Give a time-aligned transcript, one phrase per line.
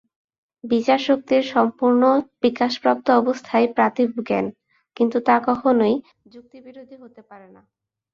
[0.63, 2.01] বিচার-শক্তির সম্পূর্ণ
[2.41, 4.45] বিকাশপ্রাপ্ত অবস্থাই প্রাতিভ জ্ঞান,
[4.97, 5.89] কিন্তু তা কখনও
[6.33, 7.61] যুক্তিবিরোধী হতে পারে না।